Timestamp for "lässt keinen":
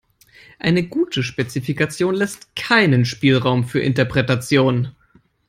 2.15-3.05